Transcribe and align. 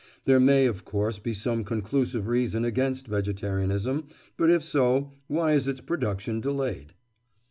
There 0.25 0.39
may, 0.39 0.65
of 0.65 0.83
course, 0.83 1.19
be 1.19 1.35
some 1.35 1.63
conclusive 1.63 2.25
reason 2.27 2.65
against 2.65 3.05
vegetarianism, 3.05 4.07
but 4.35 4.49
if 4.49 4.63
so, 4.63 5.11
why 5.27 5.51
is 5.51 5.67
its 5.67 5.79
production 5.79 6.41
delayed? 6.41 6.95